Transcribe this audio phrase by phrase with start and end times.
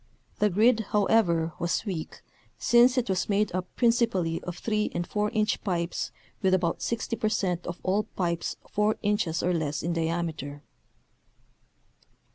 [0.39, 2.23] The grid, however, was weak
[2.57, 6.09] since it was made up prin cipally of 3 and 4 inch pipes
[6.41, 10.63] with about 60 per cent of all pipes 4 inches or less in diameter.